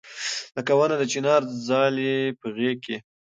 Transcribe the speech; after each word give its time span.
لکه 0.55 0.71
ونه 0.77 0.95
د 0.97 1.03
چنار 1.13 1.41
ځالې 1.67 2.15
په 2.39 2.47
غېږ 2.55 2.77
کې 2.85 2.97